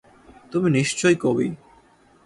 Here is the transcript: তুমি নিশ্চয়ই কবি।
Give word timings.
তুমি 0.51 0.69
নিশ্চয়ই 0.69 1.17
কবি। 1.21 1.47